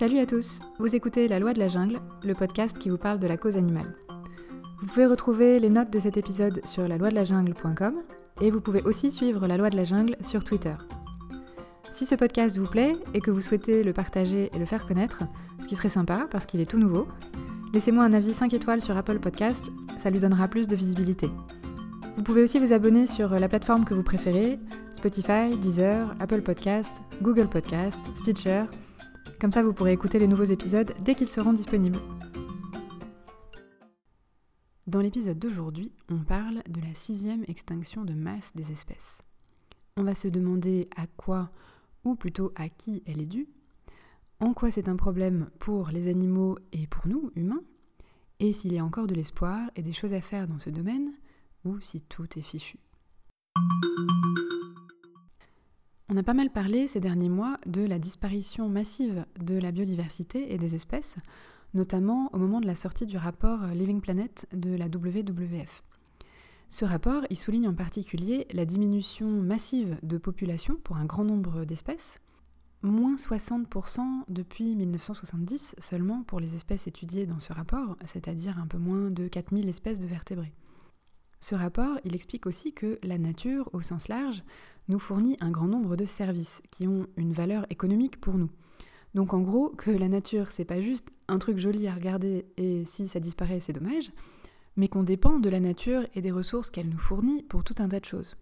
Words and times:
Salut 0.00 0.18
à 0.18 0.24
tous, 0.24 0.60
vous 0.78 0.94
écoutez 0.94 1.28
La 1.28 1.38
Loi 1.38 1.52
de 1.52 1.58
la 1.58 1.68
Jungle, 1.68 2.00
le 2.24 2.34
podcast 2.34 2.78
qui 2.78 2.88
vous 2.88 2.96
parle 2.96 3.18
de 3.18 3.26
la 3.26 3.36
cause 3.36 3.58
animale. 3.58 3.94
Vous 4.80 4.86
pouvez 4.86 5.04
retrouver 5.04 5.60
les 5.60 5.68
notes 5.68 5.90
de 5.90 6.00
cet 6.00 6.16
épisode 6.16 6.62
sur 6.66 6.88
la 6.88 6.96
loi 6.96 7.10
de 7.10 7.14
la 7.14 7.24
jungle.com 7.24 7.96
et 8.40 8.50
vous 8.50 8.62
pouvez 8.62 8.82
aussi 8.84 9.12
suivre 9.12 9.46
La 9.46 9.58
Loi 9.58 9.68
de 9.68 9.76
la 9.76 9.84
Jungle 9.84 10.16
sur 10.22 10.42
Twitter. 10.42 10.72
Si 11.92 12.06
ce 12.06 12.14
podcast 12.14 12.56
vous 12.56 12.70
plaît 12.70 12.96
et 13.12 13.20
que 13.20 13.30
vous 13.30 13.42
souhaitez 13.42 13.84
le 13.84 13.92
partager 13.92 14.50
et 14.54 14.58
le 14.58 14.64
faire 14.64 14.86
connaître, 14.86 15.24
ce 15.60 15.68
qui 15.68 15.76
serait 15.76 15.90
sympa 15.90 16.26
parce 16.30 16.46
qu'il 16.46 16.60
est 16.60 16.70
tout 16.70 16.78
nouveau, 16.78 17.06
laissez-moi 17.74 18.04
un 18.04 18.14
avis 18.14 18.32
5 18.32 18.54
étoiles 18.54 18.80
sur 18.80 18.96
Apple 18.96 19.18
Podcast, 19.18 19.64
ça 20.02 20.10
lui 20.10 20.20
donnera 20.20 20.48
plus 20.48 20.66
de 20.66 20.76
visibilité. 20.76 21.28
Vous 22.16 22.22
pouvez 22.22 22.42
aussi 22.42 22.58
vous 22.58 22.72
abonner 22.72 23.06
sur 23.06 23.30
la 23.30 23.48
plateforme 23.48 23.84
que 23.84 23.94
vous 23.94 24.02
préférez, 24.02 24.58
Spotify, 24.94 25.56
Deezer, 25.62 26.14
Apple 26.20 26.42
Podcast, 26.42 26.92
Google 27.22 27.48
Podcast, 27.48 28.00
Stitcher 28.16 28.64
comme 29.40 29.52
ça, 29.52 29.62
vous 29.62 29.72
pourrez 29.72 29.94
écouter 29.94 30.18
les 30.18 30.28
nouveaux 30.28 30.44
épisodes 30.44 30.94
dès 31.02 31.14
qu'ils 31.14 31.30
seront 31.30 31.54
disponibles. 31.54 31.98
Dans 34.86 35.00
l'épisode 35.00 35.38
d'aujourd'hui, 35.38 35.94
on 36.10 36.18
parle 36.18 36.62
de 36.68 36.82
la 36.82 36.94
sixième 36.94 37.44
extinction 37.48 38.04
de 38.04 38.12
masse 38.12 38.54
des 38.54 38.70
espèces. 38.70 39.22
On 39.96 40.02
va 40.02 40.14
se 40.14 40.28
demander 40.28 40.90
à 40.94 41.06
quoi, 41.06 41.50
ou 42.04 42.16
plutôt 42.16 42.52
à 42.54 42.68
qui 42.68 43.02
elle 43.06 43.22
est 43.22 43.26
due, 43.26 43.48
en 44.40 44.52
quoi 44.52 44.70
c'est 44.70 44.90
un 44.90 44.96
problème 44.96 45.48
pour 45.58 45.88
les 45.88 46.10
animaux 46.10 46.58
et 46.72 46.86
pour 46.86 47.06
nous, 47.06 47.30
humains, 47.34 47.62
et 48.40 48.52
s'il 48.52 48.72
y 48.72 48.78
a 48.78 48.84
encore 48.84 49.06
de 49.06 49.14
l'espoir 49.14 49.70
et 49.76 49.82
des 49.82 49.92
choses 49.92 50.14
à 50.14 50.20
faire 50.20 50.48
dans 50.48 50.58
ce 50.58 50.70
domaine, 50.70 51.12
ou 51.64 51.78
si 51.80 52.00
tout 52.00 52.26
est 52.36 52.42
fichu. 52.42 52.78
On 56.08 56.16
a 56.16 56.22
pas 56.24 56.34
mal 56.34 56.50
parlé 56.50 56.88
ces 56.88 56.98
derniers 56.98 57.28
mois 57.28 57.58
de 57.66 57.84
la 57.84 58.00
disparition 58.00 58.68
massive 58.68 59.26
de 59.38 59.56
la 59.58 59.70
biodiversité 59.70 60.52
et 60.52 60.58
des 60.58 60.74
espèces, 60.74 61.16
notamment 61.74 62.30
au 62.32 62.38
moment 62.38 62.60
de 62.60 62.66
la 62.66 62.74
sortie 62.74 63.06
du 63.06 63.16
rapport 63.16 63.66
Living 63.68 64.00
Planet 64.00 64.46
de 64.52 64.74
la 64.74 64.86
WWF. 64.86 65.84
Ce 66.68 66.84
rapport, 66.84 67.24
il 67.30 67.36
souligne 67.36 67.68
en 67.68 67.74
particulier 67.74 68.46
la 68.52 68.64
diminution 68.64 69.28
massive 69.28 69.98
de 70.02 70.18
population 70.18 70.76
pour 70.82 70.96
un 70.96 71.04
grand 71.04 71.24
nombre 71.24 71.64
d'espèces, 71.64 72.20
moins 72.88 73.16
60% 73.16 74.00
depuis 74.28 74.74
1970 74.74 75.74
seulement 75.78 76.22
pour 76.22 76.40
les 76.40 76.54
espèces 76.54 76.86
étudiées 76.86 77.26
dans 77.26 77.40
ce 77.40 77.52
rapport, 77.52 77.96
c'est-à-dire 78.06 78.58
un 78.58 78.66
peu 78.66 78.78
moins 78.78 79.10
de 79.10 79.28
4000 79.28 79.68
espèces 79.68 80.00
de 80.00 80.06
vertébrés. 80.06 80.52
Ce 81.40 81.54
rapport, 81.54 81.98
il 82.04 82.14
explique 82.14 82.46
aussi 82.46 82.72
que 82.72 82.98
la 83.02 83.18
nature, 83.18 83.68
au 83.72 83.80
sens 83.80 84.08
large, 84.08 84.42
nous 84.88 84.98
fournit 84.98 85.36
un 85.40 85.50
grand 85.50 85.68
nombre 85.68 85.96
de 85.96 86.04
services 86.04 86.62
qui 86.70 86.86
ont 86.86 87.06
une 87.16 87.32
valeur 87.32 87.66
économique 87.70 88.20
pour 88.20 88.34
nous. 88.34 88.50
Donc 89.14 89.34
en 89.34 89.40
gros, 89.40 89.70
que 89.70 89.90
la 89.90 90.08
nature, 90.08 90.48
c'est 90.52 90.64
pas 90.64 90.80
juste 90.80 91.08
un 91.28 91.38
truc 91.38 91.58
joli 91.58 91.88
à 91.88 91.94
regarder 91.94 92.46
et 92.56 92.84
si 92.86 93.08
ça 93.08 93.20
disparaît, 93.20 93.60
c'est 93.60 93.72
dommage, 93.72 94.12
mais 94.76 94.88
qu'on 94.88 95.02
dépend 95.02 95.38
de 95.38 95.48
la 95.48 95.60
nature 95.60 96.06
et 96.14 96.20
des 96.20 96.30
ressources 96.30 96.70
qu'elle 96.70 96.88
nous 96.88 96.98
fournit 96.98 97.42
pour 97.42 97.64
tout 97.64 97.74
un 97.78 97.88
tas 97.88 98.00
de 98.00 98.04
choses. 98.04 98.36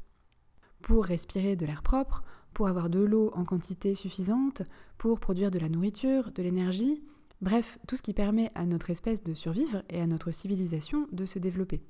Pour 0.83 1.05
respirer 1.05 1.57
de 1.57 1.67
l'air 1.67 1.83
propre, 1.83 2.23
pour 2.59 2.67
avoir 2.67 2.91
de 2.91 2.99
l'eau 2.99 3.31
en 3.35 3.45
quantité 3.45 3.95
suffisante, 3.95 4.63
pour 4.99 5.21
produire 5.21 5.53
de 5.53 5.61
la 5.61 5.69
nourriture, 5.69 6.33
de 6.33 6.43
l'énergie, 6.43 7.01
bref, 7.41 7.79
tout 7.87 7.95
ce 7.95 8.03
qui 8.03 8.13
permet 8.13 8.51
à 8.57 8.67
notre 8.67 8.91
espèce 8.91 9.23
de 9.23 9.33
survivre 9.33 9.85
et 9.89 10.01
à 10.01 10.09
notre 10.09 10.33
civilisation 10.33 11.07
de 11.13 11.25
se 11.25 11.39
développer. 11.39 11.85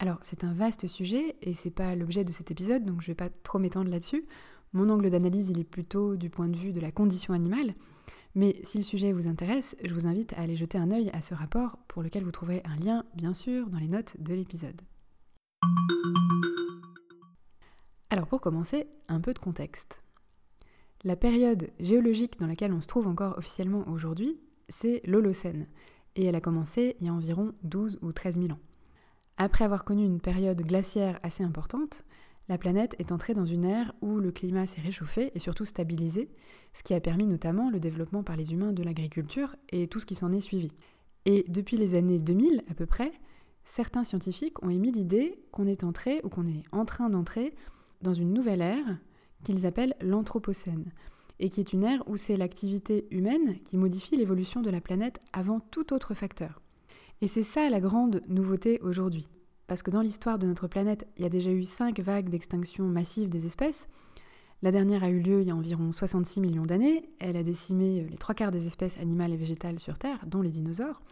Alors, 0.00 0.18
c'est 0.22 0.42
un 0.42 0.52
vaste 0.52 0.88
sujet 0.88 1.36
et 1.42 1.54
c'est 1.54 1.70
pas 1.70 1.94
l'objet 1.94 2.24
de 2.24 2.32
cet 2.32 2.50
épisode, 2.50 2.84
donc 2.84 3.02
je 3.02 3.06
vais 3.06 3.14
pas 3.14 3.28
trop 3.44 3.60
m'étendre 3.60 3.88
là-dessus. 3.88 4.24
Mon 4.72 4.88
angle 4.88 5.10
d'analyse, 5.10 5.50
il 5.50 5.60
est 5.60 5.64
plutôt 5.64 6.16
du 6.16 6.28
point 6.28 6.48
de 6.48 6.56
vue 6.56 6.72
de 6.72 6.80
la 6.80 6.90
condition 6.90 7.32
animale. 7.32 7.76
Mais 8.34 8.58
si 8.64 8.78
le 8.78 8.82
sujet 8.82 9.12
vous 9.12 9.28
intéresse, 9.28 9.76
je 9.84 9.94
vous 9.94 10.08
invite 10.08 10.32
à 10.32 10.40
aller 10.40 10.56
jeter 10.56 10.76
un 10.76 10.90
œil 10.90 11.08
à 11.12 11.20
ce 11.20 11.34
rapport 11.34 11.78
pour 11.86 12.02
lequel 12.02 12.24
vous 12.24 12.32
trouverez 12.32 12.62
un 12.64 12.84
lien, 12.84 13.04
bien 13.14 13.32
sûr, 13.32 13.68
dans 13.68 13.78
les 13.78 13.86
notes 13.86 14.16
de 14.18 14.34
l'épisode. 14.34 14.82
Alors 18.10 18.28
pour 18.28 18.40
commencer, 18.40 18.86
un 19.08 19.20
peu 19.20 19.34
de 19.34 19.38
contexte. 19.38 20.00
La 21.02 21.16
période 21.16 21.70
géologique 21.80 22.38
dans 22.38 22.46
laquelle 22.46 22.72
on 22.72 22.80
se 22.80 22.86
trouve 22.86 23.08
encore 23.08 23.36
officiellement 23.36 23.84
aujourd'hui, 23.88 24.38
c'est 24.68 25.02
l'Holocène, 25.04 25.66
et 26.14 26.24
elle 26.24 26.36
a 26.36 26.40
commencé 26.40 26.96
il 27.00 27.06
y 27.06 27.08
a 27.08 27.12
environ 27.12 27.52
12 27.64 27.98
ou 28.02 28.12
13 28.12 28.38
000 28.38 28.52
ans. 28.52 28.60
Après 29.38 29.64
avoir 29.64 29.84
connu 29.84 30.04
une 30.04 30.20
période 30.20 30.62
glaciaire 30.62 31.18
assez 31.22 31.42
importante, 31.42 32.04
la 32.48 32.58
planète 32.58 32.94
est 33.00 33.10
entrée 33.10 33.34
dans 33.34 33.44
une 33.44 33.64
ère 33.64 33.92
où 34.00 34.20
le 34.20 34.30
climat 34.30 34.68
s'est 34.68 34.80
réchauffé 34.80 35.32
et 35.34 35.40
surtout 35.40 35.64
stabilisé, 35.64 36.30
ce 36.74 36.84
qui 36.84 36.94
a 36.94 37.00
permis 37.00 37.26
notamment 37.26 37.70
le 37.70 37.80
développement 37.80 38.22
par 38.22 38.36
les 38.36 38.52
humains 38.52 38.72
de 38.72 38.84
l'agriculture 38.84 39.56
et 39.70 39.88
tout 39.88 39.98
ce 39.98 40.06
qui 40.06 40.14
s'en 40.14 40.32
est 40.32 40.40
suivi. 40.40 40.70
Et 41.24 41.44
depuis 41.48 41.76
les 41.76 41.96
années 41.96 42.20
2000 42.20 42.62
à 42.70 42.74
peu 42.74 42.86
près, 42.86 43.10
certains 43.64 44.04
scientifiques 44.04 44.62
ont 44.62 44.70
émis 44.70 44.92
l'idée 44.92 45.40
qu'on 45.50 45.66
est 45.66 45.82
entré 45.82 46.20
ou 46.22 46.28
qu'on 46.28 46.46
est 46.46 46.62
en 46.70 46.84
train 46.84 47.10
d'entrer 47.10 47.52
dans 48.06 48.14
une 48.14 48.32
nouvelle 48.32 48.62
ère 48.62 48.98
qu'ils 49.42 49.66
appellent 49.66 49.96
l'Anthropocène, 50.00 50.92
et 51.38 51.48
qui 51.48 51.60
est 51.60 51.72
une 51.72 51.84
ère 51.84 52.08
où 52.08 52.16
c'est 52.16 52.36
l'activité 52.36 53.06
humaine 53.10 53.58
qui 53.64 53.76
modifie 53.76 54.16
l'évolution 54.16 54.62
de 54.62 54.70
la 54.70 54.80
planète 54.80 55.20
avant 55.32 55.60
tout 55.60 55.92
autre 55.92 56.14
facteur. 56.14 56.62
Et 57.20 57.28
c'est 57.28 57.42
ça 57.42 57.68
la 57.68 57.80
grande 57.80 58.22
nouveauté 58.28 58.80
aujourd'hui. 58.80 59.28
Parce 59.66 59.82
que 59.82 59.90
dans 59.90 60.00
l'histoire 60.00 60.38
de 60.38 60.46
notre 60.46 60.68
planète, 60.68 61.06
il 61.16 61.24
y 61.24 61.26
a 61.26 61.30
déjà 61.30 61.50
eu 61.50 61.64
cinq 61.64 61.98
vagues 61.98 62.30
d'extinction 62.30 62.84
massive 62.84 63.28
des 63.28 63.46
espèces. 63.46 63.88
La 64.62 64.70
dernière 64.70 65.02
a 65.02 65.10
eu 65.10 65.20
lieu 65.20 65.40
il 65.42 65.48
y 65.48 65.50
a 65.50 65.56
environ 65.56 65.90
66 65.90 66.40
millions 66.40 66.64
d'années. 66.64 67.10
Elle 67.18 67.36
a 67.36 67.42
décimé 67.42 68.06
les 68.08 68.16
trois 68.18 68.34
quarts 68.34 68.52
des 68.52 68.66
espèces 68.66 68.98
animales 69.00 69.32
et 69.32 69.36
végétales 69.36 69.80
sur 69.80 69.98
Terre, 69.98 70.24
dont 70.26 70.42
les 70.42 70.50
dinosaures. 70.50 71.02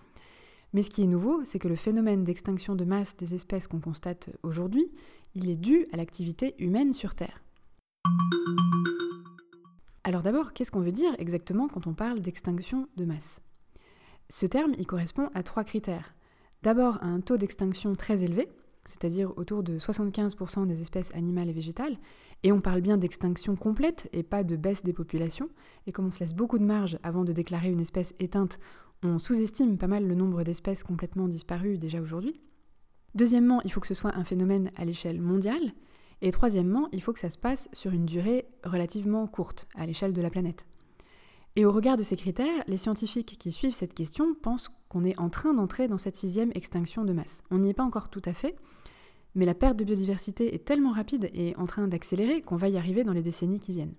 Mais 0.72 0.82
ce 0.82 0.90
qui 0.90 1.02
est 1.02 1.06
nouveau, 1.06 1.44
c'est 1.44 1.58
que 1.58 1.68
le 1.68 1.76
phénomène 1.76 2.24
d'extinction 2.24 2.76
de 2.76 2.84
masse 2.84 3.16
des 3.16 3.34
espèces 3.34 3.66
qu'on 3.66 3.80
constate 3.80 4.30
aujourd'hui, 4.42 4.90
il 5.34 5.50
est 5.50 5.56
dû 5.56 5.86
à 5.92 5.96
l'activité 5.96 6.54
humaine 6.58 6.92
sur 6.92 7.14
Terre. 7.14 7.42
Alors 10.04 10.22
d'abord, 10.22 10.52
qu'est-ce 10.52 10.70
qu'on 10.70 10.80
veut 10.80 10.92
dire 10.92 11.14
exactement 11.18 11.66
quand 11.66 11.86
on 11.86 11.94
parle 11.94 12.20
d'extinction 12.20 12.88
de 12.96 13.04
masse? 13.04 13.40
Ce 14.28 14.46
terme, 14.46 14.72
il 14.78 14.86
correspond 14.86 15.30
à 15.34 15.42
trois 15.42 15.64
critères. 15.64 16.14
D'abord, 16.62 17.02
un 17.02 17.20
taux 17.20 17.36
d'extinction 17.36 17.94
très 17.94 18.22
élevé, 18.22 18.48
c'est-à-dire 18.86 19.32
autour 19.36 19.62
de 19.62 19.78
75% 19.78 20.66
des 20.66 20.80
espèces 20.80 21.14
animales 21.14 21.48
et 21.48 21.52
végétales, 21.52 21.96
et 22.42 22.52
on 22.52 22.60
parle 22.60 22.80
bien 22.82 22.98
d'extinction 22.98 23.56
complète 23.56 24.08
et 24.12 24.22
pas 24.22 24.44
de 24.44 24.56
baisse 24.56 24.82
des 24.82 24.92
populations, 24.92 25.48
et 25.86 25.92
comme 25.92 26.06
on 26.06 26.10
se 26.10 26.20
laisse 26.20 26.34
beaucoup 26.34 26.58
de 26.58 26.64
marge 26.64 26.98
avant 27.02 27.24
de 27.24 27.32
déclarer 27.32 27.70
une 27.70 27.80
espèce 27.80 28.14
éteinte, 28.18 28.58
on 29.02 29.18
sous-estime 29.18 29.78
pas 29.78 29.86
mal 29.86 30.06
le 30.06 30.14
nombre 30.14 30.42
d'espèces 30.44 30.82
complètement 30.82 31.28
disparues 31.28 31.78
déjà 31.78 32.00
aujourd'hui. 32.00 32.40
Deuxièmement, 33.14 33.60
il 33.64 33.72
faut 33.72 33.80
que 33.80 33.86
ce 33.86 33.94
soit 33.94 34.16
un 34.16 34.24
phénomène 34.24 34.70
à 34.76 34.84
l'échelle 34.84 35.20
mondiale, 35.20 35.72
et 36.20 36.30
troisièmement, 36.30 36.88
il 36.92 37.02
faut 37.02 37.12
que 37.12 37.20
ça 37.20 37.30
se 37.30 37.38
passe 37.38 37.68
sur 37.72 37.92
une 37.92 38.06
durée 38.06 38.46
relativement 38.64 39.26
courte, 39.26 39.68
à 39.74 39.86
l'échelle 39.86 40.12
de 40.12 40.22
la 40.22 40.30
planète. 40.30 40.66
Et 41.56 41.64
au 41.64 41.70
regard 41.70 41.96
de 41.96 42.02
ces 42.02 42.16
critères, 42.16 42.64
les 42.66 42.76
scientifiques 42.76 43.36
qui 43.38 43.52
suivent 43.52 43.74
cette 43.74 43.94
question 43.94 44.34
pensent 44.34 44.70
qu'on 44.88 45.04
est 45.04 45.18
en 45.20 45.28
train 45.28 45.54
d'entrer 45.54 45.86
dans 45.86 45.98
cette 45.98 46.16
sixième 46.16 46.50
extinction 46.54 47.04
de 47.04 47.12
masse. 47.12 47.42
On 47.50 47.58
n'y 47.58 47.70
est 47.70 47.74
pas 47.74 47.84
encore 47.84 48.08
tout 48.08 48.22
à 48.24 48.32
fait, 48.32 48.56
mais 49.36 49.46
la 49.46 49.54
perte 49.54 49.76
de 49.76 49.84
biodiversité 49.84 50.54
est 50.54 50.64
tellement 50.64 50.92
rapide 50.92 51.30
et 51.32 51.54
en 51.56 51.66
train 51.66 51.86
d'accélérer 51.86 52.42
qu'on 52.42 52.56
va 52.56 52.68
y 52.68 52.76
arriver 52.76 53.04
dans 53.04 53.12
les 53.12 53.22
décennies 53.22 53.60
qui 53.60 53.72
viennent. 53.72 53.94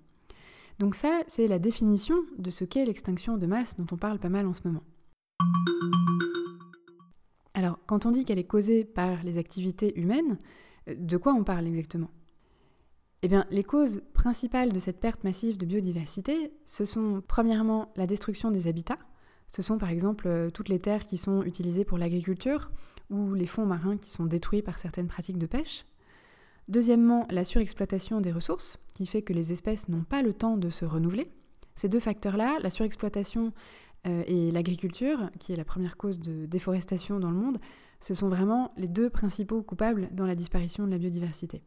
Donc 0.80 0.96
ça, 0.96 1.22
c'est 1.28 1.47
la 1.47 1.59
définition 1.59 2.16
de 2.38 2.52
ce 2.52 2.66
qu'est 2.66 2.86
l'extinction 2.86 3.38
de 3.38 3.46
masse 3.46 3.78
dont 3.78 3.88
on 3.92 3.97
parle 3.97 4.20
pas 4.20 4.30
mal 4.30 4.46
en 4.46 4.53
ce 4.53 4.62
moment. 4.66 4.84
Quand 7.88 8.06
on 8.06 8.12
dit 8.12 8.24
qu'elle 8.24 8.40
est 8.40 8.44
causée 8.44 8.84
par 8.84 9.24
les 9.24 9.38
activités 9.38 9.99
humaines, 9.99 10.38
euh, 10.88 10.96
de 10.97 11.17
quoi 11.17 11.34
on 11.34 11.44
parle 11.44 11.67
exactement? 11.67 12.09
Eh 13.22 13.28
bien, 13.28 13.46
les 13.49 13.64
causes 13.64 14.02
principales 14.14 14.72
de 14.72 14.79
cette 14.79 14.99
perte 14.99 15.23
massive 15.23 15.58
de 15.58 15.66
biodiversité, 15.66 16.52
ce 16.66 16.85
sont 16.85 17.23
premièrement 17.28 17.91
la 17.96 18.05
destruction 18.05 18.52
des 18.52 18.67
habitats. 18.67 18.99
Ce 19.47 19.61
sont 19.61 19.78
par 19.78 19.90
exemple 19.90 20.28
euh, 20.28 20.49
toutes 20.49 20.70
les 20.70 20.79
terres 20.79 21.05
qui 21.05 21.17
sont 21.17 21.44
utilisées 21.44 21.85
pour 21.85 21.97
l'agriculture 21.97 22.72
ou 23.09 23.34
les 23.34 23.47
fonds 23.47 23.66
marins 23.66 23.97
qui 23.97 24.09
sont 24.09 24.26
détruits 24.26 24.61
par 24.61 24.79
certaines 24.79 25.08
pratiques 25.08 25.38
de 25.38 25.46
pêche. 25.46 25.85
Deuxièmement, 26.67 27.28
la 27.29 27.46
surexploitation 27.46 28.22
des 28.22 28.32
ressources, 28.32 28.79
qui 28.96 29.05
fait 29.05 29.22
que 29.22 29.34
les 29.34 29.52
espèces 29.52 29.88
n'ont 29.88 30.03
pas 30.03 30.23
le 30.23 30.34
temps 30.34 30.58
de 30.58 30.70
se 30.70 30.84
renouveler. 30.84 31.32
Ces 31.76 31.90
deux 31.90 31.99
facteurs-là, 31.99 32.58
la 32.61 32.70
surexploitation 32.70 33.53
et 34.05 34.52
l'agriculture, 34.52 35.29
qui 35.40 35.53
est 35.53 35.55
la 35.55 35.66
première 35.66 35.97
cause 35.97 36.19
de 36.19 36.46
déforestation 36.46 37.19
dans 37.19 37.31
le 37.31 37.37
monde, 37.37 37.57
ce 37.99 38.13
sont 38.13 38.29
vraiment 38.29 38.72
les 38.78 38.87
deux 38.87 39.09
principaux 39.09 39.63
coupables 39.63 40.09
dans 40.11 40.25
la 40.25 40.35
disparition 40.35 40.85
de 40.85 40.91
la 40.91 40.97
biodiversité. 40.97 41.63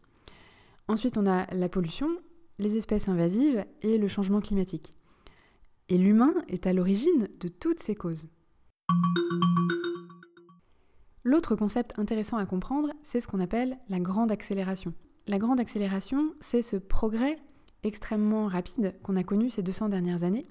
Ensuite, 0.86 1.18
on 1.18 1.26
a 1.26 1.52
la 1.52 1.68
pollution, 1.68 2.08
les 2.58 2.76
espèces 2.76 3.08
invasives 3.08 3.64
et 3.82 3.98
le 3.98 4.08
changement 4.08 4.40
climatique. 4.40 4.92
Et 5.88 5.98
l'humain 5.98 6.34
est 6.48 6.66
à 6.66 6.72
l'origine 6.72 7.28
de 7.40 7.48
toutes 7.48 7.80
ces 7.80 7.94
causes. 7.94 8.28
L'autre 11.24 11.56
concept 11.56 11.98
intéressant 11.98 12.36
à 12.36 12.46
comprendre, 12.46 12.90
c'est 13.02 13.20
ce 13.20 13.26
qu'on 13.26 13.40
appelle 13.40 13.78
la 13.88 14.00
grande 14.00 14.30
accélération. 14.30 14.94
La 15.26 15.38
grande 15.38 15.60
accélération, 15.60 16.32
c'est 16.40 16.62
ce 16.62 16.76
progrès 16.76 17.38
extrêmement 17.82 18.46
rapide 18.46 18.94
qu'on 19.02 19.16
a 19.16 19.24
connu 19.24 19.50
ces 19.50 19.62
200 19.62 19.90
dernières 19.90 20.24
années, 20.24 20.46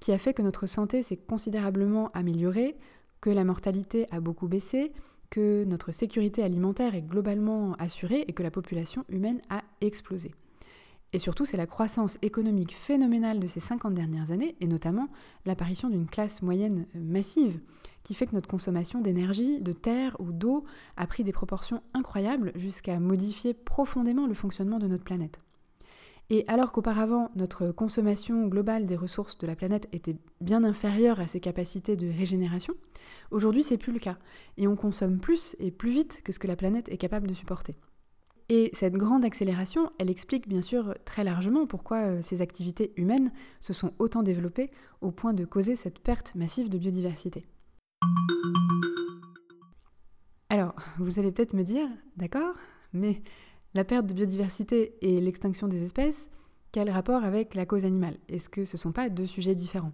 qui 0.00 0.12
a 0.12 0.18
fait 0.18 0.34
que 0.34 0.42
notre 0.42 0.66
santé 0.66 1.02
s'est 1.02 1.16
considérablement 1.16 2.10
améliorée, 2.12 2.76
que 3.20 3.30
la 3.30 3.44
mortalité 3.44 4.06
a 4.10 4.20
beaucoup 4.20 4.48
baissé, 4.48 4.92
que 5.28 5.64
notre 5.64 5.92
sécurité 5.92 6.42
alimentaire 6.42 6.94
est 6.94 7.02
globalement 7.02 7.74
assurée 7.74 8.24
et 8.26 8.32
que 8.32 8.42
la 8.42 8.50
population 8.50 9.04
humaine 9.08 9.40
a 9.48 9.62
explosé. 9.80 10.32
Et 11.12 11.18
surtout, 11.18 11.44
c'est 11.44 11.56
la 11.56 11.66
croissance 11.66 12.18
économique 12.22 12.74
phénoménale 12.74 13.40
de 13.40 13.48
ces 13.48 13.58
50 13.58 13.94
dernières 13.94 14.30
années, 14.30 14.54
et 14.60 14.66
notamment 14.66 15.08
l'apparition 15.44 15.90
d'une 15.90 16.06
classe 16.06 16.40
moyenne 16.40 16.86
massive, 16.94 17.60
qui 18.04 18.14
fait 18.14 18.26
que 18.26 18.34
notre 18.34 18.48
consommation 18.48 19.00
d'énergie, 19.00 19.60
de 19.60 19.72
terre 19.72 20.16
ou 20.20 20.32
d'eau 20.32 20.64
a 20.96 21.06
pris 21.06 21.24
des 21.24 21.32
proportions 21.32 21.82
incroyables 21.94 22.52
jusqu'à 22.54 23.00
modifier 23.00 23.54
profondément 23.54 24.26
le 24.26 24.34
fonctionnement 24.34 24.78
de 24.78 24.86
notre 24.86 25.04
planète. 25.04 25.40
Et 26.32 26.44
alors 26.46 26.70
qu'auparavant, 26.70 27.32
notre 27.34 27.72
consommation 27.72 28.46
globale 28.46 28.86
des 28.86 28.94
ressources 28.94 29.36
de 29.38 29.48
la 29.48 29.56
planète 29.56 29.88
était 29.90 30.16
bien 30.40 30.62
inférieure 30.62 31.18
à 31.18 31.26
ses 31.26 31.40
capacités 31.40 31.96
de 31.96 32.06
régénération, 32.06 32.74
aujourd'hui 33.32 33.64
c'est 33.64 33.78
plus 33.78 33.92
le 33.92 33.98
cas. 33.98 34.16
Et 34.56 34.68
on 34.68 34.76
consomme 34.76 35.18
plus 35.18 35.56
et 35.58 35.72
plus 35.72 35.90
vite 35.90 36.22
que 36.22 36.30
ce 36.30 36.38
que 36.38 36.46
la 36.46 36.54
planète 36.54 36.88
est 36.88 36.98
capable 36.98 37.26
de 37.26 37.34
supporter. 37.34 37.74
Et 38.48 38.70
cette 38.74 38.94
grande 38.94 39.24
accélération, 39.24 39.90
elle 39.98 40.08
explique 40.10 40.48
bien 40.48 40.62
sûr 40.62 40.94
très 41.04 41.24
largement 41.24 41.66
pourquoi 41.66 41.98
euh, 41.98 42.22
ces 42.22 42.42
activités 42.42 42.92
humaines 42.96 43.32
se 43.58 43.72
sont 43.72 43.92
autant 43.98 44.22
développées 44.22 44.70
au 45.00 45.10
point 45.10 45.34
de 45.34 45.44
causer 45.44 45.74
cette 45.74 45.98
perte 45.98 46.36
massive 46.36 46.68
de 46.68 46.78
biodiversité. 46.78 47.44
Alors, 50.48 50.74
vous 50.98 51.18
allez 51.18 51.32
peut-être 51.32 51.54
me 51.54 51.62
dire, 51.62 51.88
d'accord, 52.16 52.54
mais 52.92 53.22
la 53.74 53.84
perte 53.84 54.06
de 54.06 54.14
biodiversité 54.14 54.94
et 55.00 55.20
l'extinction 55.20 55.68
des 55.68 55.82
espèces, 55.82 56.28
quel 56.72 56.90
rapport 56.90 57.24
avec 57.24 57.54
la 57.54 57.66
cause 57.66 57.84
animale? 57.84 58.16
Est-ce 58.28 58.48
que 58.48 58.64
ce 58.64 58.76
ne 58.76 58.80
sont 58.80 58.92
pas 58.92 59.08
deux 59.08 59.26
sujets 59.26 59.54
différents? 59.54 59.92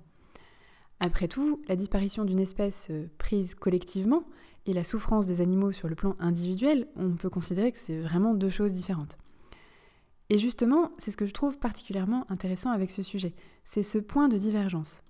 Après 1.00 1.28
tout, 1.28 1.60
la 1.68 1.76
disparition 1.76 2.24
d'une 2.24 2.38
espèce 2.38 2.88
euh, 2.90 3.06
prise 3.18 3.54
collectivement 3.54 4.24
et 4.64 4.72
la 4.72 4.84
souffrance 4.84 5.26
des 5.26 5.40
animaux 5.40 5.72
sur 5.72 5.88
le 5.88 5.94
plan 5.94 6.16
individuel, 6.18 6.88
on 6.96 7.16
peut 7.16 7.28
considérer 7.28 7.72
que 7.72 7.78
c'est 7.78 8.00
vraiment 8.00 8.34
deux 8.34 8.50
choses 8.50 8.72
différentes. 8.72 9.18
Et 10.30 10.38
justement, 10.38 10.90
c'est 10.98 11.10
ce 11.10 11.16
que 11.16 11.26
je 11.26 11.34
trouve 11.34 11.58
particulièrement 11.58 12.26
intéressant 12.30 12.70
avec 12.70 12.90
ce 12.90 13.02
sujet, 13.02 13.34
c'est 13.64 13.82
ce 13.82 13.98
point 13.98 14.28
de 14.28 14.38
divergence. 14.38 15.02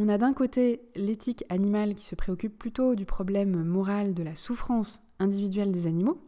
On 0.00 0.08
a 0.08 0.16
d'un 0.16 0.32
côté 0.32 0.80
l'éthique 0.94 1.44
animale 1.48 1.94
qui 1.94 2.06
se 2.06 2.14
préoccupe 2.14 2.56
plutôt 2.56 2.94
du 2.94 3.04
problème 3.04 3.64
moral 3.64 4.14
de 4.14 4.22
la 4.22 4.36
souffrance 4.36 5.02
individuelle 5.18 5.72
des 5.72 5.86
animaux, 5.86 6.20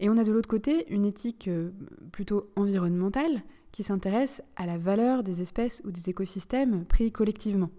et 0.00 0.08
on 0.08 0.16
a 0.16 0.24
de 0.24 0.32
l'autre 0.32 0.48
côté 0.48 0.92
une 0.92 1.04
éthique 1.04 1.48
euh, 1.48 1.70
plutôt 2.12 2.50
environnementale 2.56 3.42
qui 3.72 3.82
s'intéresse 3.82 4.42
à 4.56 4.66
la 4.66 4.78
valeur 4.78 5.22
des 5.22 5.42
espèces 5.42 5.82
ou 5.84 5.90
des 5.90 6.08
écosystèmes 6.08 6.84
pris 6.84 7.12
collectivement. 7.12 7.70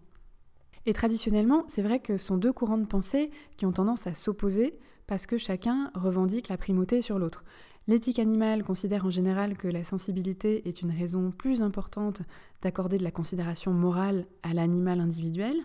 Et 0.85 0.93
traditionnellement, 0.93 1.65
c'est 1.67 1.81
vrai 1.81 1.99
que 1.99 2.17
ce 2.17 2.25
sont 2.25 2.37
deux 2.37 2.53
courants 2.53 2.77
de 2.77 2.85
pensée 2.85 3.31
qui 3.57 3.65
ont 3.65 3.71
tendance 3.71 4.07
à 4.07 4.13
s'opposer 4.13 4.77
parce 5.07 5.25
que 5.25 5.37
chacun 5.37 5.91
revendique 5.95 6.49
la 6.49 6.57
primauté 6.57 7.01
sur 7.01 7.19
l'autre. 7.19 7.43
L'éthique 7.87 8.19
animale 8.19 8.63
considère 8.63 9.05
en 9.05 9.09
général 9.09 9.57
que 9.57 9.67
la 9.67 9.83
sensibilité 9.83 10.67
est 10.67 10.81
une 10.81 10.91
raison 10.91 11.31
plus 11.31 11.61
importante 11.61 12.21
d'accorder 12.61 12.97
de 12.97 13.03
la 13.03 13.11
considération 13.11 13.73
morale 13.73 14.27
à 14.43 14.53
l'animal 14.53 14.99
individuel, 14.99 15.55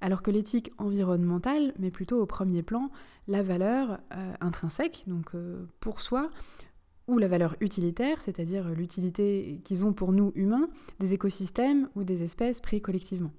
alors 0.00 0.22
que 0.22 0.30
l'éthique 0.30 0.72
environnementale 0.78 1.72
met 1.78 1.90
plutôt 1.90 2.20
au 2.20 2.26
premier 2.26 2.62
plan 2.62 2.90
la 3.28 3.42
valeur 3.42 3.98
euh, 4.14 4.34
intrinsèque, 4.40 5.04
donc 5.06 5.34
euh, 5.34 5.66
pour 5.80 6.00
soi, 6.00 6.30
ou 7.08 7.18
la 7.18 7.28
valeur 7.28 7.56
utilitaire, 7.60 8.20
c'est-à-dire 8.20 8.68
l'utilité 8.70 9.60
qu'ils 9.64 9.84
ont 9.84 9.92
pour 9.92 10.12
nous 10.12 10.32
humains, 10.34 10.68
des 10.98 11.12
écosystèmes 11.12 11.88
ou 11.94 12.04
des 12.04 12.22
espèces 12.22 12.60
pris 12.60 12.80
collectivement. 12.80 13.32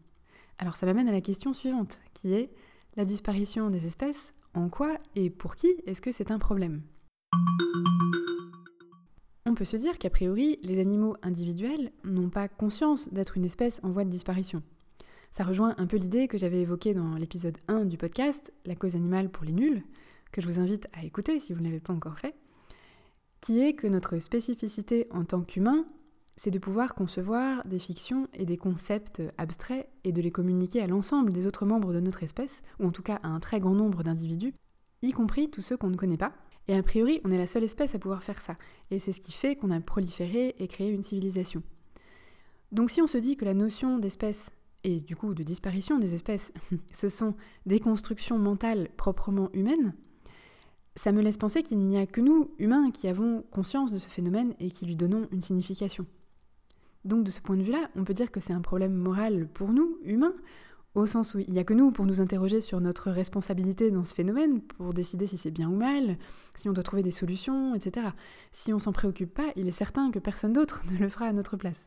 Alors 0.57 0.75
ça 0.75 0.85
m'amène 0.85 1.07
à 1.07 1.11
la 1.11 1.21
question 1.21 1.53
suivante, 1.53 1.99
qui 2.13 2.33
est 2.33 2.49
la 2.95 3.05
disparition 3.05 3.69
des 3.69 3.85
espèces, 3.85 4.33
en 4.53 4.69
quoi 4.69 4.97
et 5.15 5.29
pour 5.29 5.55
qui 5.55 5.67
est-ce 5.85 6.01
que 6.01 6.11
c'est 6.11 6.31
un 6.31 6.39
problème? 6.39 6.81
On 9.45 9.53
peut 9.53 9.65
se 9.65 9.77
dire 9.77 9.97
qu'a 9.97 10.09
priori, 10.09 10.59
les 10.63 10.79
animaux 10.79 11.15
individuels 11.21 11.91
n'ont 12.03 12.29
pas 12.29 12.47
conscience 12.47 13.09
d'être 13.13 13.37
une 13.37 13.45
espèce 13.45 13.79
en 13.83 13.89
voie 13.89 14.03
de 14.03 14.09
disparition. 14.09 14.61
Ça 15.37 15.43
rejoint 15.43 15.75
un 15.77 15.85
peu 15.85 15.97
l'idée 15.97 16.27
que 16.27 16.39
j'avais 16.39 16.61
évoquée 16.61 16.95
dans 16.95 17.13
l'épisode 17.13 17.59
1 17.67 17.85
du 17.85 17.95
podcast, 17.95 18.51
La 18.65 18.73
cause 18.73 18.95
animale 18.95 19.29
pour 19.29 19.45
les 19.45 19.53
nuls, 19.53 19.83
que 20.31 20.41
je 20.41 20.47
vous 20.47 20.57
invite 20.57 20.87
à 20.93 21.03
écouter 21.03 21.39
si 21.39 21.53
vous 21.53 21.59
ne 21.59 21.65
l'avez 21.65 21.79
pas 21.79 21.93
encore 21.93 22.17
fait, 22.17 22.33
qui 23.39 23.61
est 23.61 23.73
que 23.73 23.85
notre 23.85 24.17
spécificité 24.17 25.05
en 25.11 25.25
tant 25.25 25.41
qu'humain, 25.41 25.85
c'est 26.37 26.49
de 26.49 26.57
pouvoir 26.57 26.95
concevoir 26.95 27.63
des 27.67 27.77
fictions 27.77 28.27
et 28.33 28.45
des 28.45 28.57
concepts 28.57 29.21
abstraits 29.37 29.87
et 30.03 30.11
de 30.11 30.23
les 30.23 30.31
communiquer 30.31 30.81
à 30.81 30.87
l'ensemble 30.87 31.31
des 31.31 31.45
autres 31.45 31.67
membres 31.67 31.93
de 31.93 31.99
notre 31.99 32.23
espèce, 32.23 32.63
ou 32.79 32.87
en 32.87 32.91
tout 32.91 33.03
cas 33.03 33.19
à 33.21 33.27
un 33.27 33.39
très 33.39 33.59
grand 33.59 33.75
nombre 33.75 34.01
d'individus, 34.01 34.55
y 35.03 35.11
compris 35.11 35.51
tous 35.51 35.61
ceux 35.61 35.77
qu'on 35.77 35.91
ne 35.91 35.97
connaît 35.97 36.17
pas. 36.17 36.33
Et 36.67 36.75
a 36.75 36.81
priori, 36.81 37.21
on 37.25 37.31
est 37.31 37.37
la 37.37 37.45
seule 37.45 37.63
espèce 37.63 37.93
à 37.93 37.99
pouvoir 37.99 38.23
faire 38.23 38.41
ça, 38.41 38.57
et 38.89 38.97
c'est 38.97 39.11
ce 39.11 39.21
qui 39.21 39.33
fait 39.33 39.55
qu'on 39.55 39.69
a 39.69 39.79
proliféré 39.81 40.55
et 40.57 40.67
créé 40.67 40.89
une 40.89 41.03
civilisation. 41.03 41.61
Donc 42.71 42.89
si 42.89 43.03
on 43.03 43.07
se 43.07 43.19
dit 43.19 43.37
que 43.37 43.45
la 43.45 43.53
notion 43.53 43.99
d'espèce 43.99 44.51
et 44.87 45.01
du 45.01 45.17
coup 45.17 45.33
de 45.33 45.43
disparition 45.43 45.99
des 45.99 46.15
espèces, 46.15 46.53
ce 46.91 47.09
sont 47.09 47.35
des 47.65 47.81
constructions 47.81 48.39
mentales 48.39 48.87
proprement 48.95 49.49
humaines, 49.51 49.93
ça 50.95 51.11
me 51.11 51.21
laisse 51.21 51.37
penser 51.37 51.61
qu'il 51.61 51.79
n'y 51.79 51.97
a 51.97 52.07
que 52.07 52.21
nous, 52.21 52.51
humains, 52.57 52.89
qui 52.91 53.09
avons 53.09 53.43
conscience 53.51 53.91
de 53.91 53.99
ce 53.99 54.07
phénomène 54.07 54.55
et 54.59 54.71
qui 54.71 54.85
lui 54.85 54.95
donnons 54.95 55.27
une 55.31 55.41
signification. 55.41 56.05
Donc 57.03 57.25
de 57.25 57.31
ce 57.31 57.41
point 57.41 57.57
de 57.57 57.63
vue-là, 57.63 57.89
on 57.95 58.05
peut 58.05 58.13
dire 58.13 58.31
que 58.31 58.39
c'est 58.39 58.53
un 58.53 58.61
problème 58.61 58.93
moral 58.93 59.47
pour 59.49 59.73
nous, 59.73 59.99
humains, 60.03 60.33
au 60.95 61.05
sens 61.05 61.33
où 61.33 61.39
il 61.39 61.51
n'y 61.51 61.59
a 61.59 61.65
que 61.65 61.73
nous 61.73 61.91
pour 61.91 62.05
nous 62.05 62.21
interroger 62.21 62.61
sur 62.61 62.79
notre 62.79 63.11
responsabilité 63.11 63.91
dans 63.91 64.05
ce 64.05 64.15
phénomène, 64.15 64.61
pour 64.61 64.93
décider 64.93 65.27
si 65.27 65.37
c'est 65.37 65.51
bien 65.51 65.69
ou 65.69 65.75
mal, 65.75 66.17
si 66.55 66.69
on 66.69 66.73
doit 66.73 66.83
trouver 66.83 67.03
des 67.03 67.11
solutions, 67.11 67.75
etc. 67.75 68.07
Si 68.53 68.73
on 68.73 68.79
s'en 68.79 68.93
préoccupe 68.93 69.33
pas, 69.33 69.51
il 69.57 69.67
est 69.67 69.71
certain 69.71 70.11
que 70.11 70.19
personne 70.19 70.53
d'autre 70.53 70.85
ne 70.91 70.97
le 70.97 71.09
fera 71.09 71.25
à 71.25 71.33
notre 71.33 71.57
place. 71.57 71.85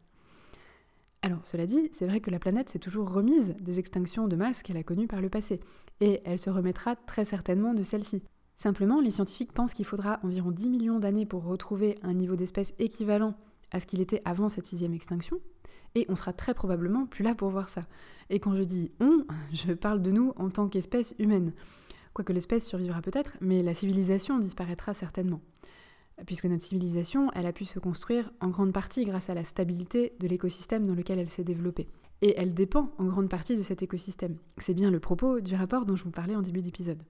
Alors, 1.23 1.41
cela 1.45 1.67
dit, 1.67 1.91
c'est 1.93 2.07
vrai 2.07 2.21
que 2.21 2.31
la 2.31 2.39
planète 2.39 2.71
s'est 2.71 2.79
toujours 2.79 3.13
remise 3.13 3.55
des 3.61 3.79
extinctions 3.79 4.27
de 4.27 4.37
masse 4.37 4.63
qu'elle 4.63 4.79
a 4.79 4.83
connues 4.83 5.07
par 5.07 5.21
le 5.21 5.29
passé, 5.29 5.61
et 6.01 6.23
elle 6.25 6.39
se 6.39 6.49
remettra 6.49 6.97
très 6.97 7.27
certainement 7.27 7.75
de 7.75 7.83
celle-ci. 7.83 8.23
Simplement, 8.57 9.01
les 9.01 9.11
scientifiques 9.11 9.53
pensent 9.53 9.75
qu'il 9.75 9.85
faudra 9.85 10.19
environ 10.23 10.51
10 10.51 10.71
millions 10.71 10.99
d'années 10.99 11.27
pour 11.27 11.45
retrouver 11.45 11.99
un 12.03 12.15
niveau 12.15 12.37
d'espèce 12.37 12.73
équivalent 12.79 13.35
à 13.71 13.81
ce 13.81 13.87
qu'il 13.87 14.01
était 14.01 14.23
avant 14.25 14.49
cette 14.49 14.67
sixième 14.67 14.95
extinction, 14.95 15.41
et 15.95 16.07
on 16.09 16.17
sera 16.17 16.33
très 16.33 16.55
probablement 16.55 17.07
plus 17.07 17.25
là 17.25 17.35
pour 17.35 17.51
voir 17.51 17.69
ça. 17.69 17.87
Et 18.31 18.41
quand 18.41 18.57
je 18.57 18.63
dis 18.63 18.91
on, 19.01 19.25
je 19.53 19.73
parle 19.73 20.01
de 20.01 20.13
nous 20.13 20.33
en 20.37 20.49
tant 20.49 20.69
qu'espèce 20.69 21.15
humaine. 21.19 21.53
Quoique 22.15 22.33
l'espèce 22.33 22.67
survivra 22.67 23.03
peut-être, 23.03 23.37
mais 23.41 23.63
la 23.63 23.75
civilisation 23.75 24.39
disparaîtra 24.39 24.95
certainement 24.95 25.41
puisque 26.27 26.47
notre 26.47 26.63
civilisation, 26.63 27.31
a 27.31 27.53
pu 27.53 27.65
se 27.65 27.79
construire 27.79 28.31
en 28.41 28.49
grande 28.49 28.73
partie 28.73 29.05
grâce 29.05 29.31
à 29.31 29.35
la 29.35 29.45
stabilité 29.45 30.13
de 30.21 30.29
l'écosystème 30.29 30.87
dans 30.87 30.95
lequel 30.95 31.19
elle 31.19 31.31
s'est 31.31 31.45
développée. 31.45 31.89
Et 32.23 32.35
elle 32.37 32.55
dépend 32.55 32.93
en 32.99 33.07
grande 33.07 33.29
partie 33.29 33.57
de 33.57 33.63
cet 33.63 33.83
écosystème. 33.83 34.37
C'est 34.59 34.75
bien 34.75 34.91
le 34.91 35.01
propos 35.01 35.41
du 35.41 35.55
rapport 35.55 35.87
dont 35.87 35.97
je 35.97 36.05
vous 36.05 36.11
parlais 36.11 36.37
en 36.37 36.43
début 36.43 36.63
d'épisode. 36.63 37.03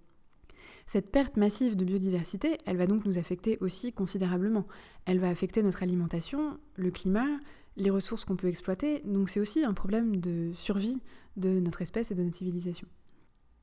Cette 0.87 1.11
perte 1.11 1.37
massive 1.37 1.77
de 1.77 1.85
biodiversité, 1.85 2.59
elle 2.67 2.77
va 2.77 2.87
donc 2.87 3.05
nous 3.05 3.19
affecter 3.19 3.59
aussi 3.61 3.93
considérablement. 3.93 4.67
Elle 5.05 5.21
va 5.21 5.29
affecter 5.29 5.63
notre 5.63 5.83
alimentation, 5.83 6.59
le 6.77 6.91
climat, 6.91 7.29
les 7.77 7.91
ressources 7.91 8.25
qu'on 8.25 8.37
peut 8.37 8.49
exploiter, 8.49 9.01
donc 9.05 9.31
c'est 9.31 9.41
aussi 9.41 9.65
un 9.65 9.75
problème 9.75 10.17
de 10.17 10.53
survie 10.55 11.01
de 11.37 11.61
notre 11.61 11.83
espèce 11.83 12.11
et 12.11 12.15
de 12.15 12.23
notre 12.23 12.37
civilisation. 12.37 12.89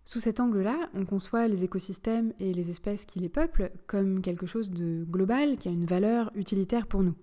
Sous 0.08 0.22
cet 0.22 0.40
angle-là, 0.40 0.90
on 0.94 1.04
conçoit 1.04 1.50
les 1.50 1.66
écosystèmes 1.66 2.32
et 2.40 2.54
les 2.54 2.70
espèces 2.70 3.06
qui 3.06 3.20
les 3.20 3.28
peuplent 3.28 3.74
comme 3.88 4.22
quelque 4.22 4.46
chose 4.46 4.70
de 4.70 5.04
global 5.04 5.58
qui 5.58 5.68
a 5.68 5.72
une 5.72 5.86
valeur 5.86 6.32
utilitaire 6.34 6.88
pour 6.88 7.04
nous. 7.04 7.14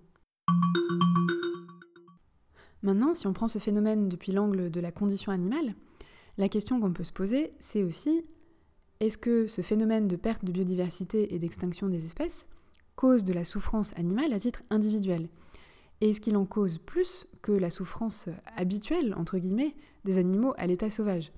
Maintenant, 2.83 3.15
si 3.15 3.27
on 3.27 3.33
prend 3.33 3.49
ce 3.49 3.59
phénomène 3.59 4.11
depuis 4.11 4.33
l'angle 4.33 4.71
de 4.71 4.81
la 4.81 4.93
condition 4.93 5.33
animale, 5.33 5.75
la 6.37 6.51
question 6.51 6.79
qu'on 6.79 6.93
peut 6.93 7.05
se 7.05 7.13
poser, 7.15 7.55
c'est 7.59 7.83
aussi 7.83 8.23
est-ce 9.01 9.17
que 9.17 9.47
ce 9.47 9.63
phénomène 9.63 10.07
de 10.07 10.17
perte 10.17 10.45
de 10.45 10.53
biodiversité 10.53 11.35
et 11.35 11.39
d'extinction 11.39 11.89
des 11.89 12.05
espèces 12.05 12.47
cause 12.97 13.25
de 13.25 13.33
la 13.33 13.47
souffrance 13.47 13.95
animale 13.97 14.35
à 14.35 14.39
titre 14.39 14.63
individuel? 14.69 15.31
Et 16.03 16.11
est-ce 16.11 16.21
qu'il 16.21 16.37
en 16.37 16.45
cause 16.45 16.77
plus 16.77 17.29
que 17.41 17.53
la 17.53 17.71
souffrance 17.71 18.29
habituelle, 18.59 19.15
entre 19.17 19.39
guillemets, 19.39 19.75
des 20.05 20.19
animaux 20.19 20.53
à 20.59 20.67
l'état 20.67 20.91
sauvage? 20.91 21.33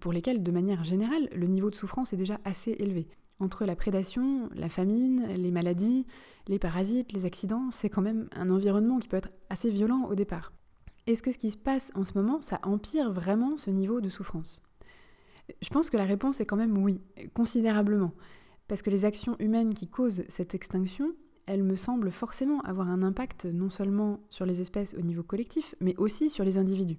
Pour 0.00 0.12
lesquels, 0.12 0.42
de 0.42 0.50
manière 0.50 0.84
générale, 0.84 1.28
le 1.34 1.46
niveau 1.46 1.70
de 1.70 1.74
souffrance 1.74 2.12
est 2.12 2.16
déjà 2.16 2.40
assez 2.44 2.72
élevé. 2.78 3.08
Entre 3.40 3.64
la 3.64 3.76
prédation, 3.76 4.48
la 4.54 4.68
famine, 4.68 5.26
les 5.34 5.50
maladies, 5.50 6.06
les 6.46 6.58
parasites, 6.58 7.12
les 7.12 7.26
accidents, 7.26 7.70
c'est 7.70 7.88
quand 7.88 8.02
même 8.02 8.28
un 8.36 8.50
environnement 8.50 8.98
qui 8.98 9.08
peut 9.08 9.16
être 9.16 9.30
assez 9.50 9.70
violent 9.70 10.06
au 10.08 10.14
départ. 10.14 10.52
Est-ce 11.06 11.22
que 11.22 11.32
ce 11.32 11.38
qui 11.38 11.50
se 11.50 11.56
passe 11.56 11.90
en 11.94 12.04
ce 12.04 12.12
moment, 12.14 12.40
ça 12.40 12.60
empire 12.62 13.12
vraiment 13.12 13.56
ce 13.56 13.70
niveau 13.70 14.00
de 14.00 14.08
souffrance? 14.08 14.62
Je 15.60 15.68
pense 15.68 15.90
que 15.90 15.96
la 15.96 16.04
réponse 16.04 16.40
est 16.40 16.46
quand 16.46 16.56
même 16.56 16.78
oui, 16.78 17.00
considérablement. 17.34 18.12
Parce 18.68 18.80
que 18.80 18.90
les 18.90 19.04
actions 19.04 19.36
humaines 19.38 19.74
qui 19.74 19.88
causent 19.88 20.24
cette 20.28 20.54
extinction, 20.54 21.14
elles 21.46 21.62
me 21.62 21.76
semblent 21.76 22.10
forcément 22.10 22.60
avoir 22.60 22.88
un 22.88 23.02
impact 23.02 23.44
non 23.44 23.68
seulement 23.68 24.20
sur 24.30 24.46
les 24.46 24.62
espèces 24.62 24.94
au 24.94 25.02
niveau 25.02 25.22
collectif, 25.22 25.74
mais 25.80 25.94
aussi 25.96 26.30
sur 26.30 26.44
les 26.44 26.56
individus. 26.56 26.98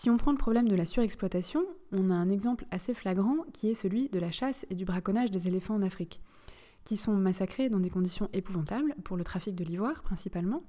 Si 0.00 0.10
on 0.10 0.16
prend 0.16 0.30
le 0.30 0.38
problème 0.38 0.68
de 0.68 0.76
la 0.76 0.86
surexploitation, 0.86 1.66
on 1.90 2.10
a 2.10 2.14
un 2.14 2.30
exemple 2.30 2.66
assez 2.70 2.94
flagrant 2.94 3.38
qui 3.52 3.68
est 3.68 3.74
celui 3.74 4.08
de 4.08 4.20
la 4.20 4.30
chasse 4.30 4.64
et 4.70 4.76
du 4.76 4.84
braconnage 4.84 5.32
des 5.32 5.48
éléphants 5.48 5.74
en 5.74 5.82
Afrique, 5.82 6.20
qui 6.84 6.96
sont 6.96 7.14
massacrés 7.14 7.68
dans 7.68 7.80
des 7.80 7.90
conditions 7.90 8.28
épouvantables 8.32 8.94
pour 9.02 9.16
le 9.16 9.24
trafic 9.24 9.56
de 9.56 9.64
l'ivoire 9.64 10.04
principalement, 10.04 10.62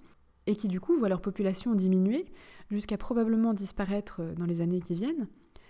et 0.47 0.55
qui 0.55 0.67
du 0.67 0.79
coup 0.79 0.97
voient 0.97 1.09
leur 1.09 1.21
population 1.21 1.75
diminuer 1.75 2.25
jusqu'à 2.71 2.97
probablement 2.97 3.53
disparaître 3.53 4.23
dans 4.35 4.47
les 4.47 4.61
années 4.61 4.81
qui 4.81 4.95
viennent, 4.95 5.27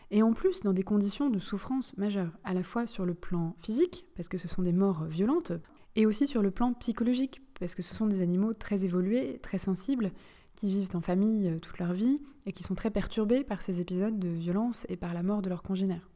et 0.09 0.23
en 0.23 0.31
plus 0.31 0.61
dans 0.61 0.71
des 0.71 0.83
conditions 0.83 1.29
de 1.29 1.39
souffrance 1.39 1.97
majeures, 1.97 2.31
à 2.45 2.53
la 2.53 2.63
fois 2.63 2.87
sur 2.87 3.05
le 3.05 3.13
plan 3.13 3.57
physique, 3.57 4.05
parce 4.15 4.29
que 4.29 4.37
ce 4.37 4.47
sont 4.47 4.61
des 4.61 4.71
morts 4.71 5.03
violentes, 5.03 5.51
et 5.97 6.05
aussi 6.05 6.27
sur 6.27 6.41
le 6.41 6.51
plan 6.51 6.71
psychologique, 6.75 7.41
parce 7.59 7.75
que 7.75 7.81
ce 7.81 7.93
sont 7.93 8.07
des 8.07 8.21
animaux 8.21 8.53
très 8.53 8.85
évolués, 8.85 9.37
très 9.43 9.57
sensibles, 9.57 10.13
qui 10.59 10.69
vivent 10.69 10.89
en 10.93 11.01
famille 11.01 11.47
euh, 11.47 11.57
toute 11.57 11.79
leur 11.79 11.93
vie 11.93 12.21
et 12.45 12.51
qui 12.51 12.63
sont 12.63 12.75
très 12.75 12.91
perturbés 12.91 13.43
par 13.45 13.61
ces 13.61 13.79
épisodes 13.79 14.19
de 14.19 14.27
violence 14.27 14.85
et 14.89 14.97
par 14.97 15.13
la 15.13 15.23
mort 15.23 15.41
de 15.41 15.49
leurs 15.49 15.63
congénères. 15.63 16.09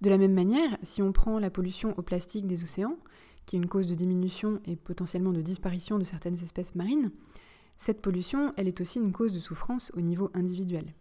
De 0.00 0.10
la 0.10 0.18
même 0.18 0.34
manière, 0.34 0.76
si 0.82 1.00
on 1.00 1.12
prend 1.12 1.38
la 1.38 1.50
pollution 1.50 1.94
au 1.96 2.02
plastique 2.02 2.46
des 2.46 2.64
océans, 2.64 2.98
qui 3.46 3.56
est 3.56 3.60
une 3.60 3.68
cause 3.68 3.86
de 3.86 3.94
diminution 3.94 4.60
et 4.66 4.76
potentiellement 4.76 5.32
de 5.32 5.40
disparition 5.40 5.98
de 5.98 6.04
certaines 6.04 6.34
espèces 6.42 6.74
marines, 6.74 7.12
cette 7.78 8.02
pollution, 8.02 8.52
elle 8.56 8.66
est 8.66 8.80
aussi 8.80 8.98
une 8.98 9.12
cause 9.12 9.32
de 9.32 9.38
souffrance 9.38 9.92
au 9.96 10.00
niveau 10.00 10.30
individuel. 10.34 10.92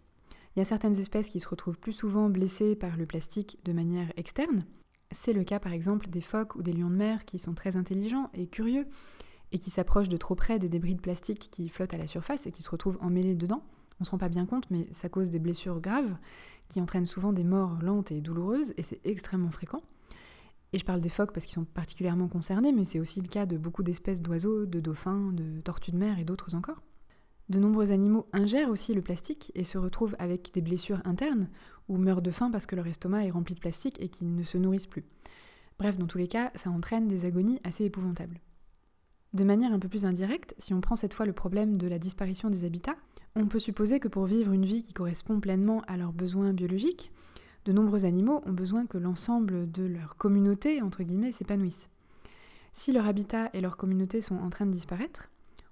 Il 0.55 0.59
y 0.59 0.61
a 0.61 0.65
certaines 0.65 0.99
espèces 0.99 1.29
qui 1.29 1.39
se 1.39 1.47
retrouvent 1.47 1.79
plus 1.79 1.93
souvent 1.93 2.29
blessées 2.29 2.75
par 2.75 2.95
le 2.95 3.07
plastique 3.07 3.57
de 3.65 3.73
manière 3.73 4.11
externe. 4.17 4.65
C'est 5.11 5.33
le 5.33 5.43
cas 5.43 5.59
par 5.59 5.73
exemple 5.73 6.09
des 6.09 6.21
phoques 6.21 6.55
ou 6.55 6.61
des 6.61 6.73
lions 6.73 6.89
de 6.89 6.95
mer 6.95 7.25
qui 7.25 7.39
sont 7.39 7.53
très 7.53 7.75
intelligents 7.75 8.29
et 8.33 8.47
curieux 8.47 8.85
et 9.51 9.59
qui 9.59 9.69
s'approchent 9.69 10.09
de 10.09 10.17
trop 10.17 10.35
près 10.35 10.59
des 10.59 10.69
débris 10.69 10.95
de 10.95 11.01
plastique 11.01 11.49
qui 11.51 11.69
flottent 11.69 11.93
à 11.93 11.97
la 11.97 12.07
surface 12.07 12.47
et 12.47 12.51
qui 12.51 12.63
se 12.63 12.69
retrouvent 12.69 12.97
emmêlés 13.01 13.35
dedans. 13.35 13.63
On 13.99 14.01
ne 14.01 14.05
se 14.05 14.11
rend 14.11 14.17
pas 14.17 14.29
bien 14.29 14.45
compte, 14.45 14.69
mais 14.69 14.87
ça 14.93 15.09
cause 15.09 15.29
des 15.29 15.39
blessures 15.39 15.79
graves 15.79 16.17
qui 16.69 16.81
entraînent 16.81 17.05
souvent 17.05 17.33
des 17.33 17.43
morts 17.43 17.79
lentes 17.81 18.11
et 18.11 18.21
douloureuses 18.21 18.73
et 18.77 18.83
c'est 18.83 18.99
extrêmement 19.05 19.51
fréquent. 19.51 19.81
Et 20.73 20.79
je 20.79 20.85
parle 20.85 21.01
des 21.01 21.09
phoques 21.09 21.31
parce 21.31 21.45
qu'ils 21.45 21.55
sont 21.55 21.65
particulièrement 21.65 22.27
concernés, 22.27 22.73
mais 22.73 22.85
c'est 22.85 22.99
aussi 22.99 23.21
le 23.21 23.27
cas 23.27 23.45
de 23.45 23.57
beaucoup 23.57 23.83
d'espèces 23.83 24.21
d'oiseaux, 24.21 24.65
de 24.65 24.79
dauphins, 24.79 25.31
de 25.31 25.61
tortues 25.61 25.91
de 25.91 25.97
mer 25.97 26.19
et 26.19 26.25
d'autres 26.25 26.55
encore. 26.55 26.83
De 27.49 27.59
nombreux 27.59 27.91
animaux 27.91 28.27
ingèrent 28.33 28.69
aussi 28.69 28.93
le 28.93 29.01
plastique 29.01 29.53
et 29.55 29.63
se 29.63 29.77
retrouvent 29.77 30.17
avec 30.19 30.53
des 30.53 30.61
blessures 30.61 31.01
internes 31.05 31.47
ou 31.87 31.97
meurent 31.97 32.21
de 32.21 32.31
faim 32.31 32.51
parce 32.51 32.65
que 32.65 32.75
leur 32.75 32.87
estomac 32.87 33.25
est 33.25 33.31
rempli 33.31 33.55
de 33.55 33.61
plastique 33.61 34.01
et 34.01 34.09
qu'ils 34.09 34.35
ne 34.35 34.43
se 34.43 34.57
nourrissent 34.57 34.87
plus. 34.87 35.05
Bref, 35.79 35.97
dans 35.97 36.07
tous 36.07 36.17
les 36.17 36.27
cas, 36.27 36.51
ça 36.55 36.69
entraîne 36.69 37.07
des 37.07 37.23
agonies 37.23 37.61
assez 37.63 37.85
épouvantables. 37.85 38.41
De 39.33 39.43
manière 39.43 39.73
un 39.73 39.79
peu 39.79 39.89
plus 39.89 40.05
indirecte, 40.05 40.55
si 40.57 40.73
on 40.73 40.81
prend 40.81 40.95
cette 40.95 41.13
fois 41.13 41.25
le 41.25 41.33
problème 41.33 41.77
de 41.77 41.87
la 41.87 41.99
disparition 41.99 42.49
des 42.49 42.63
habitats, 42.63 42.95
on 43.35 43.45
peut 43.45 43.59
supposer 43.59 43.99
que 43.99 44.07
pour 44.07 44.25
vivre 44.25 44.53
une 44.53 44.65
vie 44.65 44.83
qui 44.83 44.93
correspond 44.93 45.39
pleinement 45.39 45.81
à 45.87 45.97
leurs 45.97 46.13
besoins 46.13 46.53
biologiques, 46.53 47.11
de 47.65 47.73
nombreux 47.73 48.05
animaux 48.05 48.41
ont 48.45 48.53
besoin 48.53 48.85
que 48.85 48.97
l'ensemble 48.97 49.69
de 49.69 49.83
leur 49.83 50.15
communauté, 50.15 50.81
entre 50.81 51.03
guillemets, 51.03 51.33
s'épanouisse. 51.33 51.87
Si 52.73 52.93
leur 52.93 53.05
habitat 53.05 53.49
et 53.53 53.61
leur 53.61 53.75
communauté 53.75 54.21
sont 54.21 54.37
en 54.37 54.49
train 54.49 54.65
de 54.65 54.71
disparaître, 54.71 55.29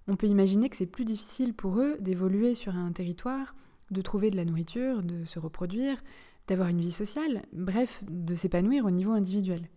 on 0.07 0.15
peut 0.15 0.27
imaginer 0.27 0.69
que 0.69 0.75
c'est 0.75 0.85
plus 0.85 1.05
difficile 1.05 1.53
pour 1.53 1.79
eux 1.79 1.97
d'évoluer 1.99 2.53
sur 2.53 2.75
un 2.75 2.91
territoire, 2.91 3.55
de 3.91 4.01
trouver 4.01 4.29
de 4.29 4.35
la 4.35 4.45
nourriture, 4.45 5.03
de 5.03 5.23
se 5.25 5.39
reproduire, 5.39 6.03
d'avoir 6.47 6.69
une 6.69 6.81
vie 6.81 6.91
sociale, 6.91 7.45
bref, 7.53 8.03
de 8.09 8.35
s'épanouir 8.35 8.85
au 8.85 8.91
niveau 8.91 9.11
individuel. 9.11 9.69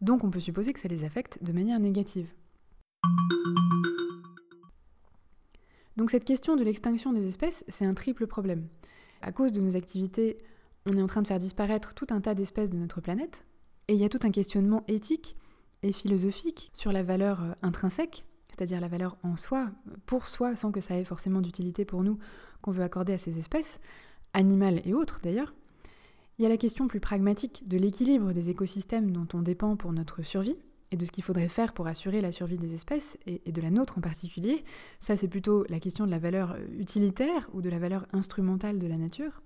Donc 0.00 0.24
on 0.24 0.30
peut 0.30 0.40
supposer 0.40 0.72
que 0.72 0.80
ça 0.80 0.88
les 0.88 1.04
affecte 1.04 1.42
de 1.42 1.52
manière 1.52 1.78
négative. 1.78 2.28
Donc 5.96 6.10
cette 6.10 6.24
question 6.24 6.56
de 6.56 6.64
l'extinction 6.64 7.12
des 7.12 7.26
espèces, 7.28 7.64
c'est 7.68 7.86
un 7.86 7.94
triple 7.94 8.26
problème. 8.26 8.66
À 9.22 9.32
cause 9.32 9.52
de 9.52 9.60
nos 9.60 9.76
activités, 9.76 10.38
on 10.86 10.96
est 10.96 11.02
en 11.02 11.06
train 11.06 11.22
de 11.22 11.28
faire 11.28 11.38
disparaître 11.38 11.94
tout 11.94 12.06
un 12.10 12.20
tas 12.20 12.34
d'espèces 12.34 12.70
de 12.70 12.76
notre 12.76 13.00
planète, 13.00 13.44
et 13.88 13.94
il 13.94 14.00
y 14.00 14.04
a 14.04 14.08
tout 14.08 14.20
un 14.22 14.30
questionnement 14.30 14.84
éthique 14.88 15.36
et 15.82 15.92
philosophique 15.92 16.70
sur 16.72 16.92
la 16.92 17.02
valeur 17.02 17.42
euh, 17.42 17.52
intrinsèque 17.62 18.24
c'est-à-dire 18.54 18.80
la 18.80 18.88
valeur 18.88 19.16
en 19.24 19.36
soi, 19.36 19.70
pour 20.06 20.28
soi, 20.28 20.54
sans 20.54 20.70
que 20.70 20.80
ça 20.80 20.96
ait 20.96 21.04
forcément 21.04 21.40
d'utilité 21.40 21.84
pour 21.84 22.04
nous, 22.04 22.18
qu'on 22.62 22.70
veut 22.70 22.84
accorder 22.84 23.12
à 23.12 23.18
ces 23.18 23.38
espèces, 23.38 23.80
animales 24.32 24.80
et 24.84 24.94
autres 24.94 25.20
d'ailleurs. 25.22 25.54
Il 26.38 26.42
y 26.42 26.46
a 26.46 26.48
la 26.48 26.56
question 26.56 26.86
plus 26.86 27.00
pragmatique 27.00 27.66
de 27.66 27.76
l'équilibre 27.76 28.32
des 28.32 28.50
écosystèmes 28.50 29.10
dont 29.10 29.26
on 29.34 29.42
dépend 29.42 29.76
pour 29.76 29.92
notre 29.92 30.22
survie, 30.22 30.56
et 30.94 30.96
de 30.96 31.04
ce 31.04 31.10
qu'il 31.10 31.24
faudrait 31.24 31.48
faire 31.48 31.72
pour 31.72 31.88
assurer 31.88 32.20
la 32.20 32.30
survie 32.30 32.56
des 32.56 32.72
espèces, 32.72 33.18
et, 33.26 33.50
de 33.50 33.60
la 33.60 33.70
nôtre 33.70 33.98
en 33.98 34.00
particulier. 34.00 34.64
Ça, 35.00 35.16
c'est 35.16 35.26
plutôt 35.26 35.66
la 35.68 35.80
question 35.80 36.06
de 36.06 36.10
la 36.12 36.20
valeur 36.20 36.56
utilitaire 36.78 37.50
ou 37.52 37.62
de 37.62 37.68
la 37.68 37.80
valeur 37.80 38.06
instrumentale 38.12 38.78
de 38.78 38.86
la 38.86 38.96
nature. 38.96 39.42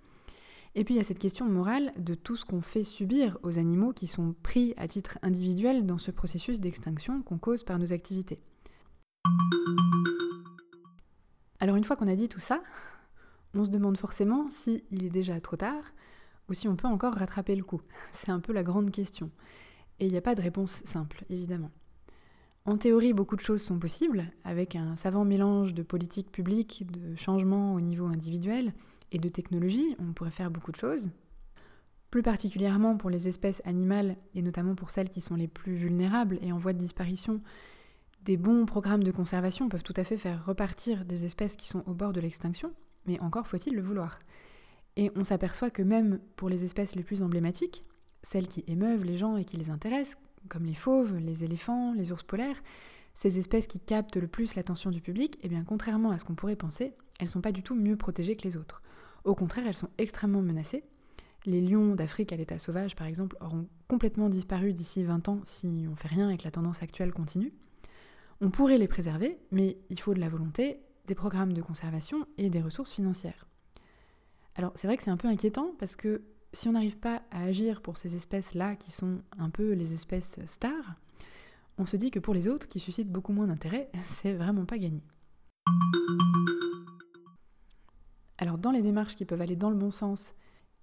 Et 0.74 0.84
puis 0.84 0.94
il 0.94 0.98
y 0.98 1.00
a 1.00 1.04
cette 1.04 1.18
question 1.18 1.46
morale 1.46 1.92
de 1.96 2.14
tout 2.14 2.36
ce 2.36 2.44
qu'on 2.44 2.60
fait 2.60 2.84
subir 2.84 3.38
aux 3.42 3.58
animaux 3.58 3.94
qui 3.94 4.06
sont 4.06 4.34
pris 4.42 4.74
à 4.76 4.86
titre 4.86 5.18
individuel 5.22 5.86
dans 5.86 5.96
ce 5.96 6.10
processus 6.10 6.60
d'extinction 6.60 7.22
qu'on 7.22 7.38
cause 7.38 7.64
par 7.64 7.78
nos 7.78 7.94
activités. 7.94 8.38
Alors 11.60 11.76
une 11.76 11.84
fois 11.84 11.96
qu'on 11.96 12.06
a 12.08 12.14
dit 12.14 12.28
tout 12.28 12.40
ça, 12.40 12.62
on 13.54 13.64
se 13.64 13.70
demande 13.70 13.96
forcément 13.96 14.50
si 14.50 14.84
il 14.90 15.06
est 15.06 15.10
déjà 15.10 15.40
trop 15.40 15.56
tard 15.56 15.82
ou 16.50 16.54
si 16.54 16.68
on 16.68 16.76
peut 16.76 16.86
encore 16.86 17.14
rattraper 17.14 17.56
le 17.56 17.64
coup. 17.64 17.80
C'est 18.12 18.30
un 18.30 18.40
peu 18.40 18.52
la 18.52 18.62
grande 18.62 18.90
question. 18.90 19.30
Et 20.00 20.06
il 20.06 20.12
n'y 20.12 20.18
a 20.18 20.22
pas 20.22 20.34
de 20.34 20.42
réponse 20.42 20.82
simple, 20.84 21.24
évidemment. 21.28 21.70
En 22.64 22.76
théorie, 22.76 23.14
beaucoup 23.14 23.36
de 23.36 23.40
choses 23.40 23.62
sont 23.62 23.78
possibles, 23.78 24.30
avec 24.44 24.76
un 24.76 24.94
savant 24.96 25.24
mélange 25.24 25.72
de 25.72 25.82
politique 25.82 26.30
publique, 26.30 26.86
de 26.90 27.16
changements 27.16 27.74
au 27.74 27.80
niveau 27.80 28.06
individuel 28.06 28.74
et 29.10 29.18
de 29.18 29.28
technologie, 29.28 29.96
on 29.98 30.12
pourrait 30.12 30.30
faire 30.30 30.50
beaucoup 30.50 30.70
de 30.70 30.76
choses. 30.76 31.10
Plus 32.10 32.22
particulièrement 32.22 32.96
pour 32.96 33.10
les 33.10 33.26
espèces 33.26 33.62
animales, 33.64 34.16
et 34.34 34.42
notamment 34.42 34.74
pour 34.74 34.90
celles 34.90 35.08
qui 35.08 35.20
sont 35.20 35.34
les 35.34 35.48
plus 35.48 35.76
vulnérables 35.76 36.38
et 36.42 36.52
en 36.52 36.58
voie 36.58 36.74
de 36.74 36.78
disparition, 36.78 37.40
des 38.24 38.36
bons 38.36 38.66
programmes 38.66 39.04
de 39.04 39.12
conservation 39.12 39.68
peuvent 39.68 39.82
tout 39.82 39.94
à 39.96 40.04
fait 40.04 40.18
faire 40.18 40.44
repartir 40.44 41.04
des 41.06 41.24
espèces 41.24 41.56
qui 41.56 41.68
sont 41.68 41.82
au 41.86 41.94
bord 41.94 42.12
de 42.12 42.20
l'extinction, 42.20 42.72
mais 43.06 43.18
encore 43.20 43.46
faut-il 43.46 43.74
le 43.74 43.82
vouloir. 43.82 44.18
Et 44.96 45.10
on 45.16 45.24
s'aperçoit 45.24 45.70
que 45.70 45.82
même 45.82 46.18
pour 46.36 46.50
les 46.50 46.64
espèces 46.64 46.96
les 46.96 47.02
plus 47.02 47.22
emblématiques, 47.22 47.84
celles 48.22 48.48
qui 48.48 48.64
émeuvent 48.66 49.04
les 49.04 49.16
gens 49.16 49.36
et 49.36 49.44
qui 49.44 49.56
les 49.56 49.70
intéressent, 49.70 50.16
comme 50.48 50.64
les 50.64 50.74
fauves, 50.74 51.16
les 51.18 51.44
éléphants, 51.44 51.92
les 51.94 52.12
ours 52.12 52.22
polaires, 52.22 52.62
ces 53.14 53.38
espèces 53.38 53.66
qui 53.66 53.80
captent 53.80 54.16
le 54.16 54.28
plus 54.28 54.54
l'attention 54.54 54.90
du 54.90 55.00
public, 55.00 55.38
eh 55.42 55.48
bien 55.48 55.64
contrairement 55.64 56.10
à 56.10 56.18
ce 56.18 56.24
qu'on 56.24 56.34
pourrait 56.34 56.56
penser, 56.56 56.94
elles 57.18 57.28
sont 57.28 57.40
pas 57.40 57.52
du 57.52 57.62
tout 57.62 57.74
mieux 57.74 57.96
protégées 57.96 58.36
que 58.36 58.44
les 58.44 58.56
autres. 58.56 58.82
Au 59.24 59.34
contraire, 59.34 59.66
elles 59.66 59.76
sont 59.76 59.90
extrêmement 59.98 60.42
menacées. 60.42 60.84
Les 61.44 61.60
lions 61.60 61.94
d'Afrique 61.94 62.32
à 62.32 62.36
l'état 62.36 62.58
sauvage, 62.58 62.94
par 62.94 63.06
exemple, 63.06 63.36
auront 63.40 63.66
complètement 63.88 64.28
disparu 64.28 64.72
d'ici 64.72 65.02
20 65.02 65.28
ans 65.28 65.40
si 65.44 65.86
on 65.90 65.96
fait 65.96 66.08
rien 66.08 66.30
et 66.30 66.36
que 66.36 66.44
la 66.44 66.50
tendance 66.50 66.82
actuelle 66.82 67.12
continue. 67.12 67.52
On 68.40 68.50
pourrait 68.50 68.78
les 68.78 68.88
préserver, 68.88 69.38
mais 69.50 69.78
il 69.90 69.98
faut 69.98 70.14
de 70.14 70.20
la 70.20 70.28
volonté, 70.28 70.78
des 71.06 71.14
programmes 71.14 71.52
de 71.52 71.62
conservation 71.62 72.26
et 72.36 72.50
des 72.50 72.60
ressources 72.60 72.92
financières. 72.92 73.46
Alors 74.54 74.72
c'est 74.76 74.86
vrai 74.86 74.96
que 74.96 75.02
c'est 75.02 75.10
un 75.10 75.16
peu 75.16 75.28
inquiétant 75.28 75.72
parce 75.78 75.96
que 75.96 76.22
si 76.52 76.68
on 76.68 76.72
n'arrive 76.72 76.98
pas 76.98 77.22
à 77.30 77.44
agir 77.44 77.82
pour 77.82 77.96
ces 77.96 78.16
espèces-là 78.16 78.76
qui 78.76 78.90
sont 78.90 79.20
un 79.38 79.50
peu 79.50 79.72
les 79.72 79.92
espèces 79.92 80.38
stars, 80.46 80.94
on 81.76 81.86
se 81.86 81.96
dit 81.96 82.10
que 82.10 82.18
pour 82.18 82.34
les 82.34 82.48
autres 82.48 82.68
qui 82.68 82.80
suscitent 82.80 83.12
beaucoup 83.12 83.32
moins 83.32 83.46
d'intérêt, 83.46 83.90
c'est 84.04 84.34
vraiment 84.34 84.64
pas 84.64 84.78
gagné. 84.78 85.02
Alors 88.38 88.58
dans 88.58 88.70
les 88.70 88.82
démarches 88.82 89.16
qui 89.16 89.24
peuvent 89.24 89.40
aller 89.40 89.56
dans 89.56 89.70
le 89.70 89.76
bon 89.76 89.90
sens, 89.90 90.34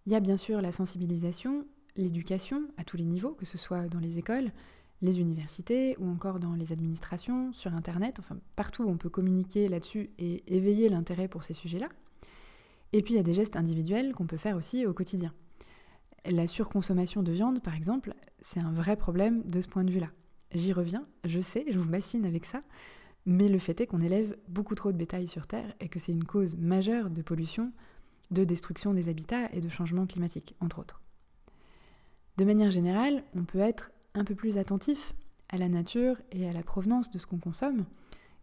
il 0.06 0.12
y 0.12 0.16
a 0.16 0.20
bien 0.20 0.38
sûr 0.38 0.62
la 0.62 0.72
sensibilisation, 0.72 1.66
l'éducation 1.96 2.64
à 2.78 2.84
tous 2.84 2.98
les 2.98 3.06
niveaux, 3.06 3.32
que 3.32 3.46
ce 3.46 3.58
soit 3.58 3.88
dans 3.88 4.00
les 4.00 4.20
écoles, 4.20 4.52
les 5.02 5.20
universités 5.20 5.96
ou 6.00 6.10
encore 6.10 6.40
dans 6.40 6.54
les 6.54 6.72
administrations, 6.72 7.52
sur 7.54 7.74
Internet, 7.74 8.18
enfin 8.20 8.38
partout 8.56 8.84
où 8.84 8.90
on 8.90 8.98
peut 8.98 9.10
communiquer 9.10 9.68
là-dessus 9.68 10.10
et 10.20 10.44
éveiller 10.54 10.90
l'intérêt 10.90 11.28
pour 11.28 11.44
ces 11.44 11.54
sujets-là. 11.54 11.90
Et 12.94 13.02
puis 13.02 13.16
il 13.16 13.18
y 13.18 13.20
a 13.20 13.24
des 13.24 13.34
gestes 13.34 13.56
individuels 13.56 14.14
qu'on 14.14 14.28
peut 14.28 14.38
faire 14.38 14.58
aussi 14.58 14.86
au 14.86 14.94
quotidien. 14.94 15.34
La 16.28 16.48
surconsommation 16.48 17.22
de 17.22 17.32
viande, 17.32 17.62
par 17.62 17.76
exemple, 17.76 18.16
c'est 18.42 18.60
un 18.60 18.72
vrai 18.72 18.96
problème 18.96 19.44
de 19.44 19.62
ce 19.62 19.68
point 19.68 19.84
de 19.84 19.92
vue-là. 19.92 20.10
J'y 20.52 20.74
reviens, 20.74 21.06
je 21.24 21.40
sais, 21.40 21.66
je 21.70 21.78
vous 21.78 21.90
bassine 21.90 22.26
avec 22.26 22.46
ça, 22.46 22.64
mais 23.26 23.48
le 23.48 23.60
fait 23.60 23.80
est 23.82 23.88
qu'on 23.88 24.02
élève 24.02 24.36
beaucoup 24.48 24.74
trop 24.74 24.92
de 24.92 24.98
bétail 24.98 25.28
sur 25.28 25.46
Terre 25.46 25.74
et 25.80 25.88
que 25.88 26.00
c'est 26.00 26.12
une 26.12 26.24
cause 26.24 26.56
majeure 26.58 27.10
de 27.10 27.22
pollution, 27.22 27.72
de 28.32 28.44
destruction 28.44 28.94
des 28.94 29.10
habitats 29.10 29.52
et 29.54 29.62
de 29.62 29.70
changement 29.70 30.08
climatique, 30.08 30.56
entre 30.62 30.80
autres. 30.80 31.02
De 32.38 32.46
manière 32.46 32.72
générale, 32.72 33.24
on 33.36 33.44
peut 33.44 33.60
être 33.60 33.92
un 34.16 34.24
peu 34.24 34.34
plus 34.34 34.58
attentif 34.58 35.14
à 35.50 35.58
la 35.58 35.70
nature 35.70 36.18
et 36.32 36.50
à 36.50 36.54
la 36.54 36.64
provenance 36.64 37.12
de 37.12 37.20
ce 37.20 37.28
qu'on 37.28 37.38
consomme 37.38 37.86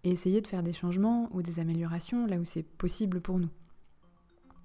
et 0.04 0.10
essayer 0.10 0.40
de 0.40 0.46
faire 0.46 0.62
des 0.62 0.72
changements 0.72 1.28
ou 1.32 1.42
des 1.42 1.58
améliorations 1.58 2.26
là 2.26 2.36
où 2.36 2.44
c'est 2.44 2.62
possible 2.62 3.20
pour 3.20 3.38
nous. 3.38 3.50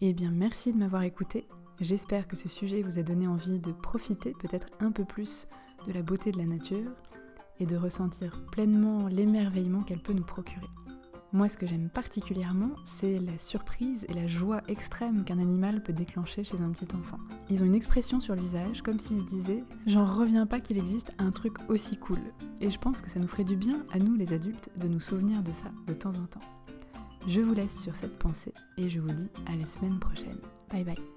Eh 0.02 0.14
bien, 0.14 0.32
merci 0.32 0.72
de 0.72 0.78
m'avoir 0.78 1.04
écouté. 1.04 1.48
J'espère 1.80 2.28
que 2.28 2.36
ce 2.36 2.50
sujet 2.50 2.82
vous 2.82 2.98
a 2.98 3.04
donné 3.04 3.28
envie 3.28 3.60
de 3.60 3.72
profiter 3.72 4.34
peut-être 4.40 4.68
un 4.80 4.92
peu 4.92 5.06
plus 5.06 5.48
de 5.86 5.94
la 5.94 6.02
beauté 6.02 6.32
de 6.32 6.38
la 6.38 6.46
nature 6.46 6.92
et 7.60 7.66
de 7.66 7.76
ressentir 7.76 8.32
pleinement 8.52 9.08
l'émerveillement 9.08 9.84
qu'elle 9.84 10.02
peut 10.02 10.14
nous 10.14 10.26
procurer. 10.26 10.68
Moi, 11.34 11.50
ce 11.50 11.58
que 11.58 11.68
j'aime 11.68 11.90
particulièrement, 11.90 12.72
c'est 12.86 13.20
la 13.20 13.38
surprise 13.38 14.06
et 14.08 14.14
la 14.14 14.28
joie 14.28 14.62
extrême 14.70 15.26
qu'un 15.26 15.40
animal 15.40 15.84
peut 15.84 15.94
déclencher 15.94 16.44
chez 16.44 16.60
un 16.62 16.70
petit 16.70 16.88
enfant. 16.96 17.18
Ils 17.50 17.62
ont 17.62 17.66
une 17.66 17.76
expression 17.76 18.20
sur 18.20 18.34
le 18.34 18.42
visage, 18.42 18.82
comme 18.82 19.00
s'ils 19.00 19.20
se 19.20 19.26
disaient 19.26 19.64
J'en 19.86 20.06
reviens 20.06 20.46
pas 20.46 20.62
qu'il 20.62 20.78
existe 20.78 21.12
un 21.18 21.32
truc 21.32 21.58
aussi 21.70 21.98
cool. 21.98 22.20
Et 22.62 22.72
je 22.72 22.80
pense 22.80 23.02
que 23.02 23.10
ça 23.10 23.20
nous 23.20 23.28
ferait 23.28 23.44
du 23.44 23.58
bien, 23.58 23.86
à 23.92 24.00
nous 24.00 24.16
les 24.16 24.34
adultes, 24.34 24.70
de 24.78 24.88
nous 24.88 25.02
souvenir 25.02 25.44
de 25.44 25.52
ça 25.52 25.70
de 25.86 25.94
temps 25.94 26.16
en 26.16 26.26
temps. 26.28 26.48
Je 27.28 27.42
vous 27.42 27.54
laisse 27.54 27.78
sur 27.82 27.96
cette 27.96 28.18
pensée 28.18 28.54
et 28.78 28.90
je 28.90 29.02
vous 29.02 29.12
dis 29.12 29.30
à 29.48 29.56
la 29.58 29.68
semaine 29.68 30.00
prochaine. 30.00 30.40
Bye 30.72 30.86
bye. 30.86 31.17